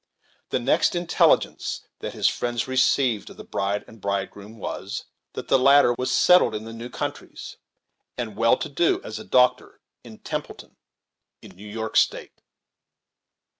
[0.49, 5.59] The next intelligence that his friends received of the bride and bridegroom was, that the
[5.59, 7.57] latter was "settled in the new countries,
[8.17, 10.75] and well to do as a doctor in Templeton,
[11.43, 12.33] in York State!"